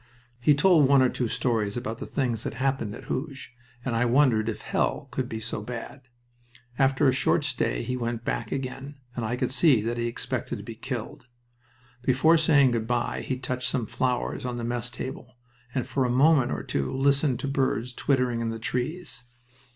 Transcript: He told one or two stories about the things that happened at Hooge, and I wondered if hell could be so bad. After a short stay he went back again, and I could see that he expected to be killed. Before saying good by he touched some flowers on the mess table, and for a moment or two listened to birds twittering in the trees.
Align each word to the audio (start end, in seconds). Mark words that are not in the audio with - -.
He 0.39 0.55
told 0.55 0.87
one 0.87 1.03
or 1.03 1.09
two 1.09 1.27
stories 1.27 1.77
about 1.77 1.99
the 1.99 2.07
things 2.07 2.41
that 2.41 2.55
happened 2.55 2.95
at 2.95 3.03
Hooge, 3.03 3.53
and 3.85 3.95
I 3.95 4.03
wondered 4.05 4.49
if 4.49 4.63
hell 4.63 5.07
could 5.11 5.29
be 5.29 5.39
so 5.39 5.61
bad. 5.61 6.01
After 6.79 7.07
a 7.07 7.11
short 7.11 7.43
stay 7.43 7.83
he 7.83 7.95
went 7.95 8.25
back 8.25 8.51
again, 8.51 8.95
and 9.15 9.23
I 9.23 9.35
could 9.35 9.51
see 9.51 9.79
that 9.81 9.99
he 9.99 10.07
expected 10.07 10.57
to 10.57 10.63
be 10.63 10.73
killed. 10.73 11.27
Before 12.01 12.35
saying 12.35 12.71
good 12.71 12.87
by 12.87 13.21
he 13.21 13.37
touched 13.37 13.69
some 13.69 13.85
flowers 13.85 14.43
on 14.43 14.57
the 14.57 14.63
mess 14.63 14.89
table, 14.89 15.37
and 15.75 15.85
for 15.85 16.03
a 16.03 16.09
moment 16.09 16.51
or 16.51 16.63
two 16.63 16.91
listened 16.91 17.39
to 17.41 17.47
birds 17.47 17.93
twittering 17.93 18.41
in 18.41 18.49
the 18.49 18.57
trees. 18.57 19.25